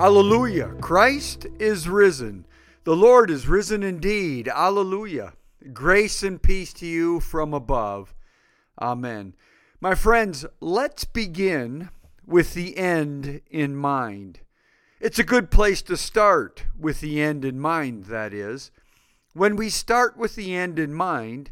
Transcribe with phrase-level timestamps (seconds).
[0.00, 0.68] Alleluia.
[0.80, 2.46] Christ is risen.
[2.84, 4.48] The Lord is risen indeed.
[4.48, 5.34] Alleluia.
[5.74, 8.14] Grace and peace to you from above.
[8.80, 9.34] Amen.
[9.78, 11.90] My friends, let's begin
[12.26, 14.40] with the end in mind.
[15.00, 18.70] It's a good place to start with the end in mind, that is.
[19.34, 21.50] When we start with the end in mind,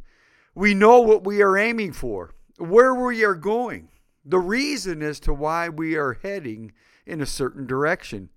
[0.54, 3.90] we know what we are aiming for, where we are going,
[4.24, 6.72] the reason as to why we are heading
[7.04, 8.30] in a certain direction.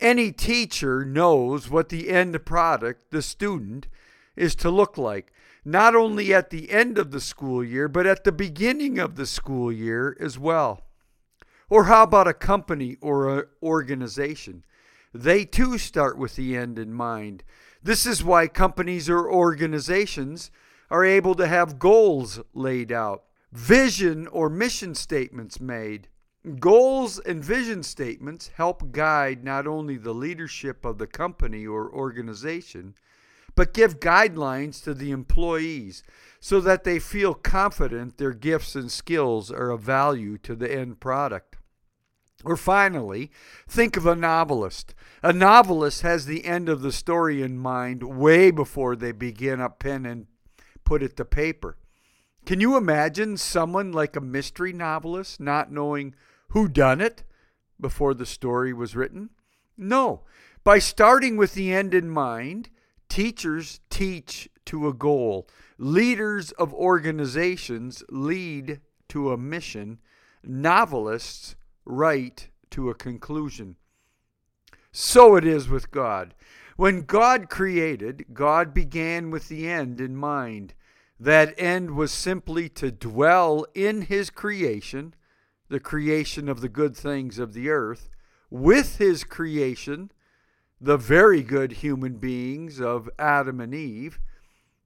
[0.00, 3.88] Any teacher knows what the end product, the student,
[4.36, 5.32] is to look like,
[5.64, 9.26] not only at the end of the school year, but at the beginning of the
[9.26, 10.82] school year as well.
[11.68, 14.64] Or how about a company or an organization?
[15.14, 17.44] They too start with the end in mind.
[17.82, 20.50] This is why companies or organizations
[20.90, 26.08] are able to have goals laid out, vision or mission statements made.
[26.58, 32.94] Goals and vision statements help guide not only the leadership of the company or organization,
[33.54, 36.02] but give guidelines to the employees
[36.40, 40.98] so that they feel confident their gifts and skills are of value to the end
[40.98, 41.58] product.
[42.44, 43.30] Or finally,
[43.68, 44.96] think of a novelist.
[45.22, 49.78] A novelist has the end of the story in mind way before they begin up
[49.78, 50.26] pen and
[50.82, 51.76] put it to paper.
[52.44, 56.16] Can you imagine someone like a mystery novelist not knowing
[56.52, 57.22] who done it
[57.80, 59.30] before the story was written?
[59.76, 60.22] No.
[60.62, 62.68] By starting with the end in mind,
[63.08, 65.48] teachers teach to a goal.
[65.78, 69.98] Leaders of organizations lead to a mission.
[70.44, 73.76] Novelists write to a conclusion.
[74.92, 76.34] So it is with God.
[76.76, 80.74] When God created, God began with the end in mind.
[81.18, 85.14] That end was simply to dwell in his creation
[85.72, 88.10] the creation of the good things of the earth,
[88.50, 90.12] with his creation,
[90.78, 94.20] the very good human beings of Adam and Eve,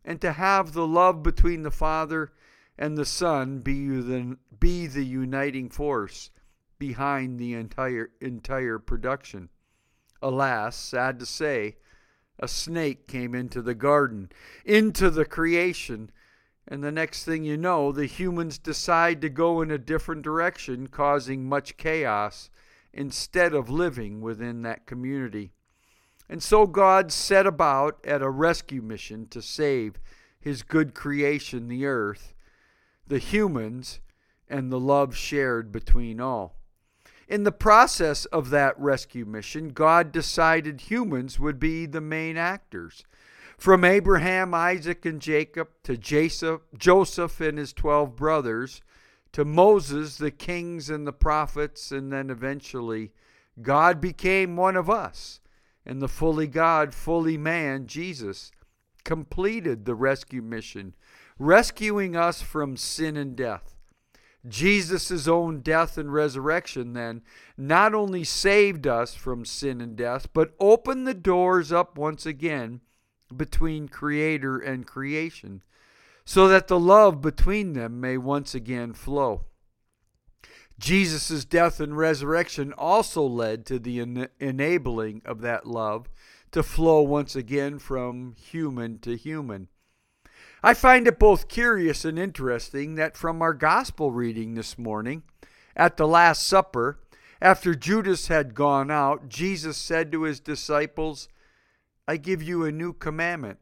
[0.04, 2.30] and to have the love between the Father
[2.78, 6.30] and the Son be the, be the uniting force
[6.78, 9.48] behind the entire entire production.
[10.22, 11.74] Alas, sad to say,
[12.38, 14.30] a snake came into the garden,
[14.64, 16.12] into the creation,
[16.68, 20.88] and the next thing you know, the humans decide to go in a different direction,
[20.88, 22.50] causing much chaos
[22.92, 25.52] instead of living within that community.
[26.28, 30.00] And so God set about at a rescue mission to save
[30.40, 32.34] his good creation, the earth,
[33.06, 34.00] the humans,
[34.48, 36.56] and the love shared between all.
[37.28, 43.04] In the process of that rescue mission, God decided humans would be the main actors.
[43.58, 48.82] From Abraham, Isaac, and Jacob to Joseph and his 12 brothers
[49.32, 53.12] to Moses, the kings, and the prophets, and then eventually
[53.60, 55.40] God became one of us.
[55.84, 58.50] And the fully God, fully man, Jesus,
[59.04, 60.94] completed the rescue mission,
[61.38, 63.76] rescuing us from sin and death.
[64.48, 67.22] Jesus' own death and resurrection then
[67.56, 72.80] not only saved us from sin and death, but opened the doors up once again
[73.34, 75.62] between Creator and creation,
[76.24, 79.44] so that the love between them may once again flow.
[80.78, 86.08] Jesus' death and resurrection also led to the en- enabling of that love
[86.52, 89.68] to flow once again from human to human.
[90.62, 95.22] I find it both curious and interesting that from our gospel reading this morning,
[95.74, 96.98] at the Last Supper,
[97.40, 101.28] after Judas had gone out, Jesus said to his disciples,
[102.08, 103.58] I give you a new commandment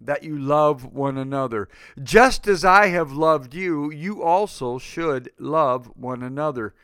[0.00, 1.68] that you love one another.
[2.02, 6.74] Just as I have loved you, you also should love one another.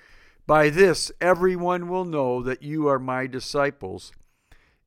[0.46, 4.12] By this, everyone will know that you are my disciples,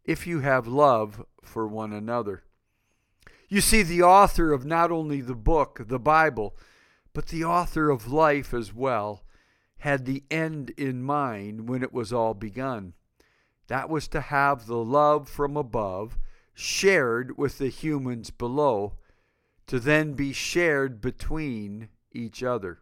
[0.03, 2.44] if you have love for one another.
[3.50, 6.56] You see, the author of not only the book, the Bible,
[7.13, 9.23] but the author of life as well,
[9.80, 12.94] had the end in mind when it was all begun.
[13.67, 16.17] That was to have the love from above
[16.53, 18.93] shared with the humans below,
[19.67, 22.79] to then be shared between each other.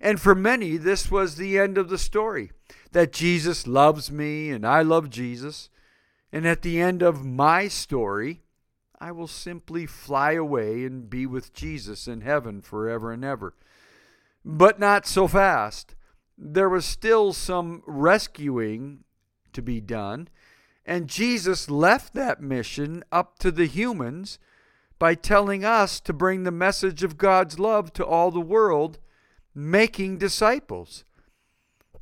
[0.00, 2.50] And for many, this was the end of the story
[2.92, 5.70] that Jesus loves me and I love Jesus.
[6.32, 8.42] And at the end of my story,
[9.00, 13.54] I will simply fly away and be with Jesus in heaven forever and ever.
[14.44, 15.94] But not so fast.
[16.36, 19.04] There was still some rescuing
[19.52, 20.28] to be done,
[20.84, 24.38] and Jesus left that mission up to the humans
[24.98, 28.98] by telling us to bring the message of God's love to all the world,
[29.54, 31.04] making disciples.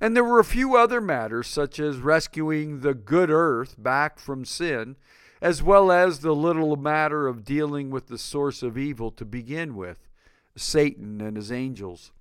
[0.01, 4.45] And there were a few other matters, such as rescuing the good earth back from
[4.45, 4.97] sin,
[5.41, 9.75] as well as the little matter of dealing with the source of evil to begin
[9.75, 10.09] with
[10.57, 12.13] Satan and his angels.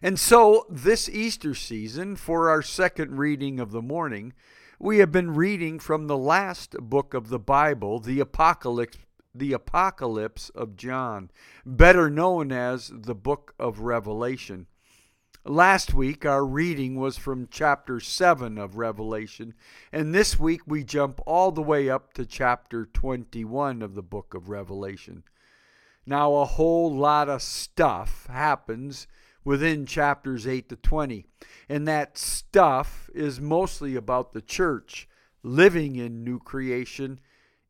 [0.00, 4.32] And so, this Easter season, for our second reading of the morning,
[4.78, 8.98] we have been reading from the last book of the Bible, the Apocalypse,
[9.34, 11.32] the Apocalypse of John,
[11.66, 14.68] better known as the book of Revelation.
[15.44, 19.54] Last week, our reading was from chapter 7 of Revelation,
[19.90, 24.32] and this week we jump all the way up to chapter 21 of the book
[24.34, 25.24] of Revelation.
[26.06, 29.08] Now, a whole lot of stuff happens
[29.48, 31.24] within chapters 8 to 20,
[31.70, 35.08] and that stuff is mostly about the church
[35.42, 37.18] living in new creation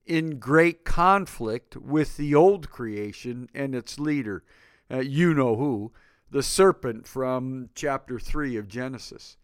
[0.04, 4.42] in great conflict with the old creation and its leader.
[4.90, 5.92] Uh, you know who
[6.32, 9.36] the serpent from chapter 3 of Genesis.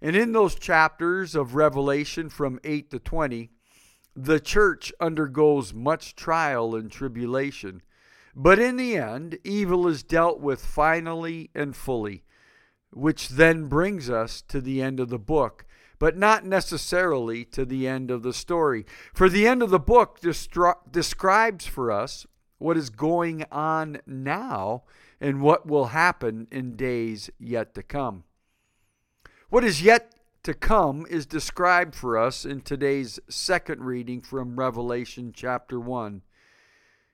[0.00, 3.50] And in those chapters of Revelation from 8 to 20,
[4.16, 7.82] the church undergoes much trial and tribulation.
[8.34, 12.24] But in the end, evil is dealt with finally and fully,
[12.92, 15.64] which then brings us to the end of the book,
[15.98, 18.86] but not necessarily to the end of the story.
[19.12, 22.26] For the end of the book describes for us
[22.58, 24.84] what is going on now
[25.20, 28.24] and what will happen in days yet to come.
[29.48, 35.32] What is yet to come is described for us in today's second reading from Revelation
[35.34, 36.22] chapter 1.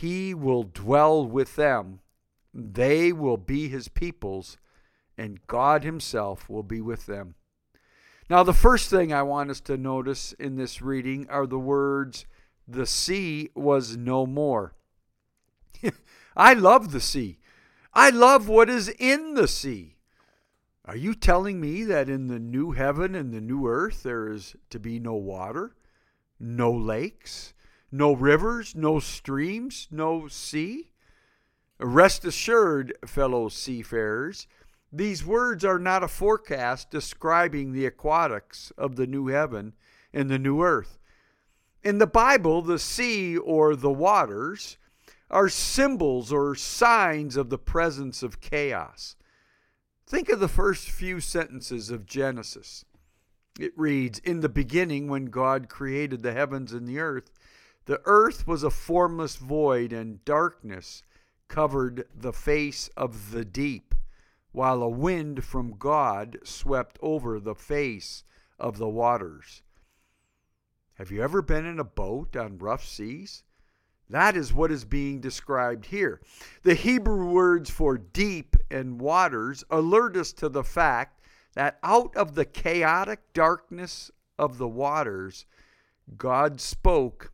[0.00, 2.00] He will dwell with them,
[2.52, 4.58] they will be his peoples,
[5.16, 7.34] and God himself will be with them.
[8.28, 12.26] Now, the first thing I want us to notice in this reading are the words,
[12.68, 14.74] the sea was no more.
[16.36, 17.38] I love the sea.
[17.94, 19.96] I love what is in the sea.
[20.84, 24.56] Are you telling me that in the new heaven and the new earth there is
[24.68, 25.74] to be no water,
[26.38, 27.54] no lakes,
[27.96, 30.90] no rivers, no streams, no sea?
[31.78, 34.46] Rest assured, fellow seafarers,
[34.92, 39.74] these words are not a forecast describing the aquatics of the new heaven
[40.12, 40.98] and the new earth.
[41.82, 44.78] In the Bible, the sea or the waters
[45.30, 49.16] are symbols or signs of the presence of chaos.
[50.06, 52.84] Think of the first few sentences of Genesis.
[53.58, 57.30] It reads In the beginning, when God created the heavens and the earth,
[57.86, 61.02] the earth was a formless void, and darkness
[61.48, 63.94] covered the face of the deep,
[64.52, 68.24] while a wind from God swept over the face
[68.58, 69.62] of the waters.
[70.94, 73.44] Have you ever been in a boat on rough seas?
[74.08, 76.20] That is what is being described here.
[76.62, 81.20] The Hebrew words for deep and waters alert us to the fact
[81.54, 85.46] that out of the chaotic darkness of the waters,
[86.16, 87.32] God spoke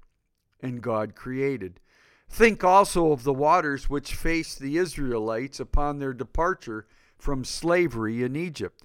[0.62, 1.80] and God created.
[2.28, 6.86] Think also of the waters which faced the Israelites upon their departure
[7.18, 8.84] from slavery in Egypt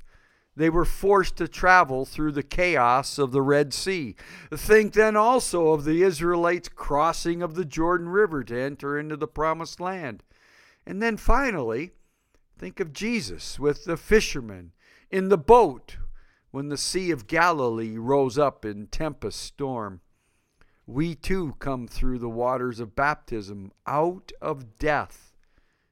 [0.58, 4.16] they were forced to travel through the chaos of the Red Sea.
[4.52, 9.28] Think then also of the Israelites' crossing of the Jordan River to enter into the
[9.28, 10.24] Promised Land.
[10.84, 11.92] And then finally,
[12.58, 14.72] think of Jesus with the fishermen
[15.12, 15.98] in the boat
[16.50, 20.02] when the Sea of Galilee rose up in tempest storm.
[20.88, 25.34] We too come through the waters of baptism out of death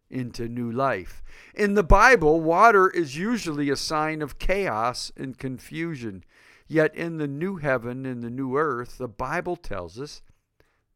[0.09, 1.21] into new life.
[1.53, 6.23] In the Bible, water is usually a sign of chaos and confusion.
[6.65, 10.21] Yet in the new heaven and the new earth, the Bible tells us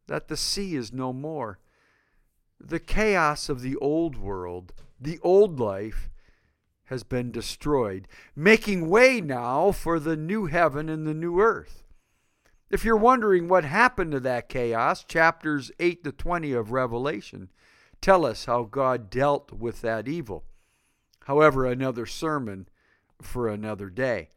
[0.07, 1.59] that the sea is no more.
[2.57, 6.09] The chaos of the old world, the old life,
[6.85, 11.83] has been destroyed, making way now for the new heaven and the new earth.
[12.69, 17.49] If you're wondering what happened to that chaos, chapters 8 to 20 of Revelation
[17.99, 20.43] tell us how God dealt with that evil.
[21.25, 22.67] However, another sermon
[23.21, 24.29] for another day.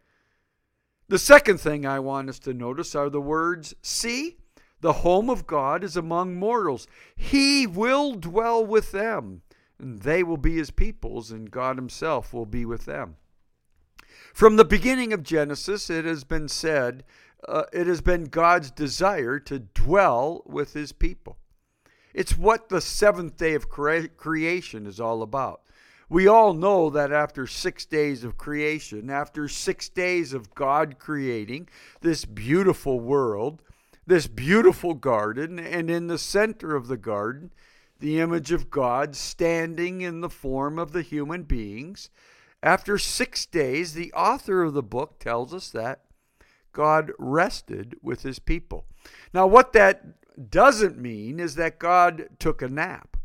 [1.09, 4.39] The second thing I want us to notice are the words See,
[4.81, 6.87] the home of God is among mortals.
[7.15, 9.43] He will dwell with them,
[9.79, 13.17] and they will be his peoples, and God himself will be with them.
[14.35, 17.05] From the beginning of Genesis, it has been said,
[17.49, 21.39] uh, it has been God's desire to dwell with his people.
[22.15, 25.63] It's what the seventh day of cre- creation is all about.
[26.09, 31.69] We all know that after six days of creation, after six days of God creating
[32.03, 33.63] this beautiful world,
[34.07, 37.51] this beautiful garden, and in the center of the garden,
[37.99, 42.11] the image of God standing in the form of the human beings.
[42.63, 46.01] After six days, the author of the book tells us that
[46.73, 48.87] God rested with his people.
[49.33, 53.17] Now, what that doesn't mean is that God took a nap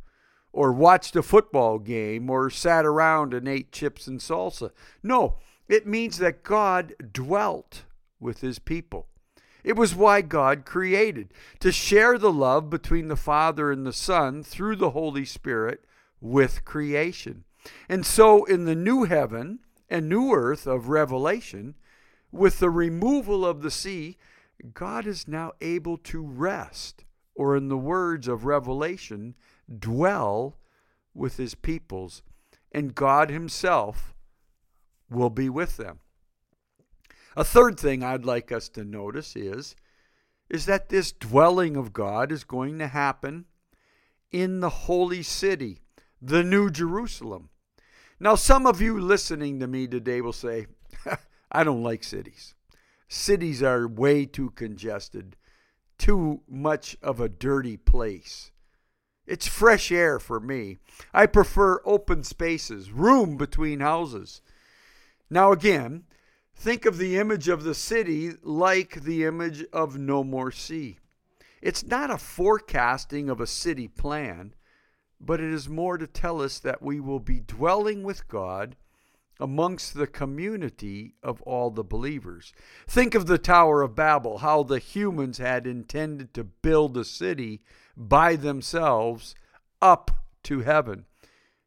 [0.51, 4.71] or watched a football game or sat around and ate chips and salsa.
[5.03, 5.35] No,
[5.67, 7.83] it means that God dwelt
[8.19, 9.07] with his people.
[9.63, 14.41] It was why God created, to share the love between the Father and the Son
[14.41, 15.83] through the Holy Spirit
[16.21, 17.43] with creation.
[17.89, 21.75] And so, in the new heaven and new earth of Revelation,
[22.31, 24.17] with the removal of the sea,
[24.73, 27.05] God is now able to rest,
[27.35, 29.35] or in the words of Revelation,
[29.79, 30.57] dwell
[31.13, 32.21] with his peoples,
[32.71, 34.13] and God himself
[35.09, 35.99] will be with them.
[37.35, 39.75] A third thing I'd like us to notice is
[40.49, 43.45] is that this dwelling of God is going to happen
[44.31, 45.81] in the holy city,
[46.21, 47.49] the New Jerusalem.
[48.19, 50.67] Now, some of you listening to me today will say,
[51.51, 52.55] I don't like cities.
[53.07, 55.37] Cities are way too congested,
[55.97, 58.51] too much of a dirty place.
[59.25, 60.77] It's fresh air for me.
[61.13, 64.41] I prefer open spaces, room between houses.
[65.29, 66.03] Now, again,
[66.55, 70.97] think of the image of the city like the image of No More Sea.
[71.61, 74.53] It's not a forecasting of a city plan,
[75.19, 78.75] but it is more to tell us that we will be dwelling with God
[79.39, 82.53] amongst the community of all the believers.
[82.87, 87.61] Think of the Tower of Babel, how the humans had intended to build a city
[87.95, 89.35] by themselves
[89.81, 90.11] up
[90.43, 91.05] to heaven.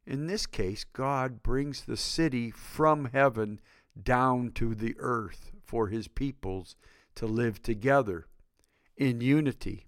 [0.07, 3.61] In this case, God brings the city from heaven
[4.01, 6.77] down to the earth for his peoples
[7.15, 8.27] to live together
[8.97, 9.87] in unity,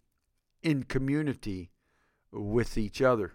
[0.63, 1.71] in community
[2.31, 3.33] with each other.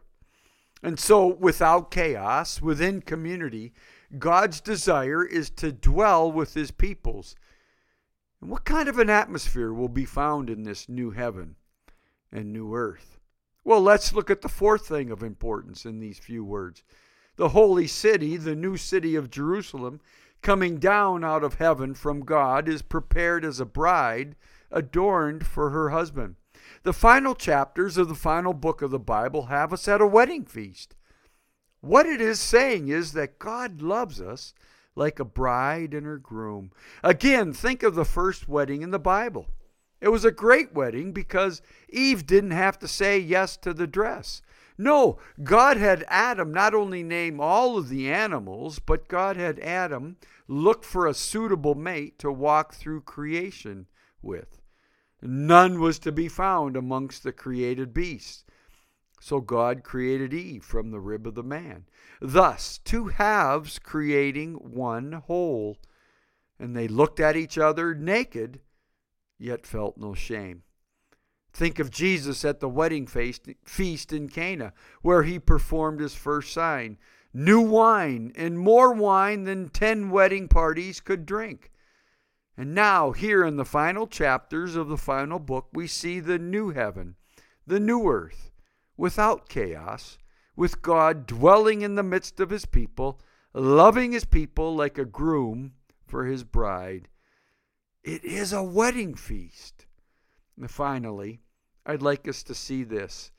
[0.84, 3.74] And so, without chaos, within community,
[4.18, 7.36] God's desire is to dwell with his peoples.
[8.42, 11.56] And what kind of an atmosphere will be found in this new heaven
[12.32, 13.20] and new earth?
[13.64, 16.84] Well, let's look at the fourth thing of importance in these few words.
[17.36, 20.00] The holy city, the new city of Jerusalem,
[20.42, 24.36] coming down out of heaven from God, is prepared as a bride
[24.72, 26.36] adorned for her husband.
[26.84, 30.46] The final chapters of the final book of the Bible have us at a wedding
[30.46, 30.96] feast.
[31.82, 34.54] What it is saying is that God loves us
[34.96, 36.72] like a bride and her groom.
[37.04, 39.48] Again, think of the first wedding in the Bible.
[40.02, 44.42] It was a great wedding because Eve didn't have to say yes to the dress.
[44.78, 50.18] No, God had Adam not only name all of the animals, but God had Adam
[50.48, 53.88] look for a suitable mate to walk through creation
[54.22, 54.62] with.
[55.22, 58.44] None was to be found amongst the created beasts.
[59.20, 61.86] So God created Eve from the rib of the man.
[62.22, 65.78] Thus, two halves creating one whole.
[66.60, 68.62] And they looked at each other naked,
[69.38, 70.64] yet felt no shame.
[71.54, 76.98] Think of Jesus at the wedding feast in Cana, where he performed his first sign
[77.34, 81.72] new wine, and more wine than ten wedding parties could drink.
[82.56, 86.72] And now, here in the final chapters of the final book, we see the new
[86.72, 87.16] heaven,
[87.66, 88.47] the new earth
[88.98, 90.18] without chaos,
[90.56, 93.22] with God dwelling in the midst of his people,
[93.54, 95.74] loving his people like a groom
[96.06, 97.08] for his bride.
[98.04, 99.86] It is a wedding feast.
[100.58, 101.42] And finally,
[101.86, 103.32] I'd like us to see this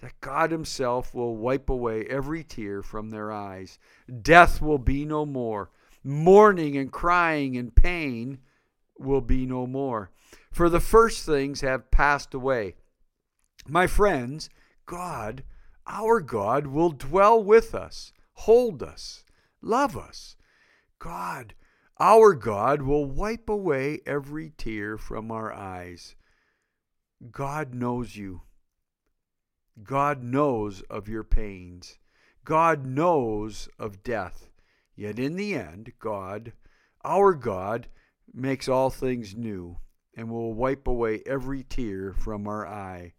[0.00, 3.78] that God Himself will wipe away every tear from their eyes.
[4.22, 5.70] Death will be no more.
[6.02, 8.38] Mourning and crying and pain
[8.98, 10.10] will be no more.
[10.52, 12.74] For the first things have passed away.
[13.66, 14.50] My friends,
[14.86, 15.44] God,
[15.86, 19.24] our God, will dwell with us, hold us,
[19.60, 20.36] love us.
[20.98, 21.54] God,
[22.00, 26.16] our God, will wipe away every tear from our eyes.
[27.30, 28.42] God knows you.
[29.82, 31.98] God knows of your pains.
[32.44, 34.50] God knows of death.
[34.96, 36.52] Yet in the end, God,
[37.04, 37.88] our God,
[38.32, 39.78] makes all things new
[40.16, 43.14] and will wipe away every tear from our eye.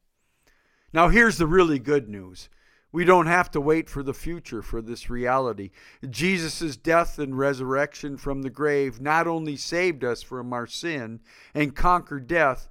[0.95, 2.47] Now, here's the really good news
[2.93, 5.71] We don't have to wait for the future for this reality.
[6.09, 11.19] Jesus' death and resurrection from the grave not only saved us from our sin
[11.53, 12.69] and conquered death,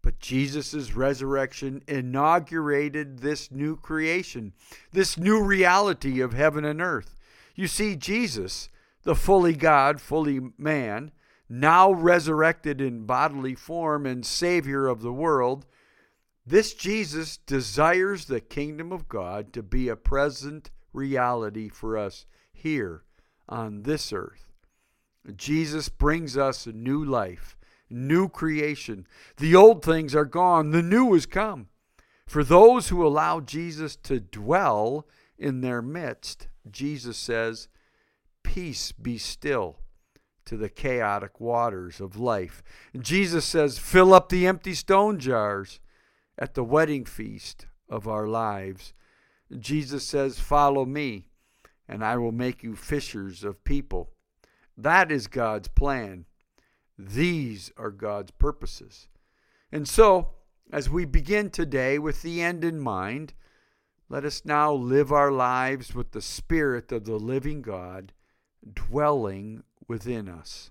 [0.00, 4.52] but Jesus' resurrection inaugurated this new creation,
[4.92, 7.16] this new reality of heaven and earth.
[7.56, 8.68] You see, Jesus,
[9.02, 11.10] the fully God, fully man,
[11.48, 15.66] now resurrected in bodily form and Savior of the world,
[16.46, 23.02] this Jesus desires the kingdom of God to be a present reality for us here
[23.48, 24.52] on this earth.
[25.34, 27.56] Jesus brings us a new life
[27.90, 29.06] new creation.
[29.36, 31.68] The old things are gone, the new has come.
[32.26, 35.06] For those who allow Jesus to dwell
[35.38, 37.68] in their midst, Jesus says,
[38.42, 39.78] Peace be still
[40.44, 42.62] to the chaotic waters of life.
[42.92, 45.80] And Jesus says, Fill up the empty stone jars
[46.38, 48.92] at the wedding feast of our lives.
[49.58, 51.26] Jesus says, Follow me,
[51.88, 54.10] and I will make you fishers of people.
[54.76, 56.26] That is God's plan.
[56.98, 59.08] These are God's purposes.
[59.70, 60.30] And so,
[60.72, 63.34] as we begin today with the end in mind,
[64.08, 68.12] let us now live our lives with the Spirit of the living God
[68.74, 70.70] dwelling within us.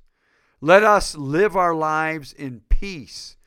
[0.61, 3.37] Let us live our lives in peace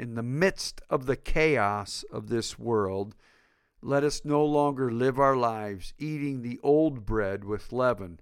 [0.00, 3.14] in the midst of the chaos of this world.
[3.82, 8.20] Let us no longer live our lives eating the old bread with leaven,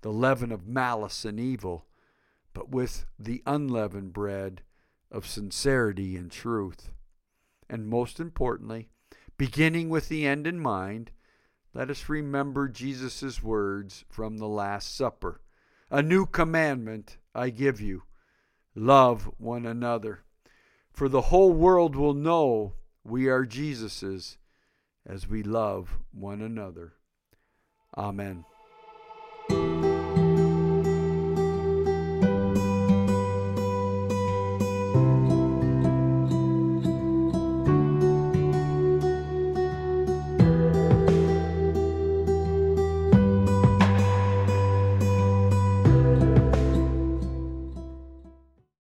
[0.00, 1.86] the leaven of malice and evil
[2.54, 4.62] but with the unleavened bread
[5.10, 6.90] of sincerity and truth.
[7.68, 8.88] And most importantly,
[9.38, 11.10] beginning with the end in mind,
[11.74, 15.40] let us remember Jesus' words from the Last Supper
[15.90, 18.02] A new commandment I give you
[18.74, 20.24] love one another.
[20.92, 22.74] For the whole world will know
[23.04, 24.38] we are Jesus's
[25.06, 26.92] as we love one another.
[27.96, 28.44] Amen.